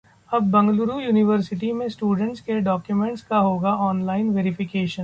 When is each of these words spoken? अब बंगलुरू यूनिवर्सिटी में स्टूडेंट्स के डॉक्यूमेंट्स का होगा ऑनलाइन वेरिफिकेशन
अब 0.29 0.43
बंगलुरू 0.51 0.99
यूनिवर्सिटी 0.99 1.71
में 1.71 1.87
स्टूडेंट्स 1.89 2.41
के 2.41 2.59
डॉक्यूमेंट्स 2.59 3.21
का 3.21 3.37
होगा 3.37 3.73
ऑनलाइन 3.87 4.29
वेरिफिकेशन 4.29 4.99